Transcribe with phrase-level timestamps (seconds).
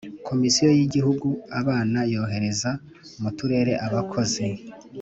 [0.27, 1.27] Komisiyo y’Igihugu
[1.59, 2.71] abana yohereza
[3.21, 4.45] mu Turere abakozi